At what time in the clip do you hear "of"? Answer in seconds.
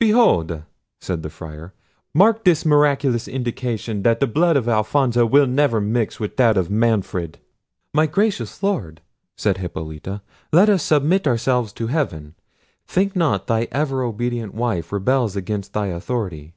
4.56-4.68, 6.56-6.68